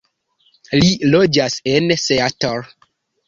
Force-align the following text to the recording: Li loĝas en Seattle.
Li 0.83 0.87
loĝas 1.15 1.57
en 1.73 1.93
Seattle. 2.07 2.65